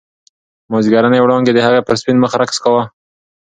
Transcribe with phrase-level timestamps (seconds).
[0.71, 2.83] مازیګرنۍ وړانګې د هغې پر سپین مخ رقص کاوه.